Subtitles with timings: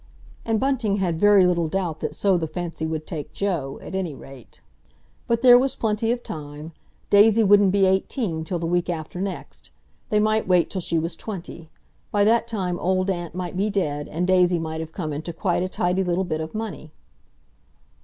[0.45, 4.15] And Bunting had very little doubt that so the fancy would take Joe, at any
[4.15, 4.59] rate.
[5.27, 6.71] But there was plenty of time.
[7.11, 9.69] Daisy wouldn't be eighteen till the week after next.
[10.09, 11.69] They might wait till she was twenty.
[12.09, 15.61] By that time Old Aunt might be dead, and Daisy might have come into quite
[15.61, 16.93] a tidy little bit of money.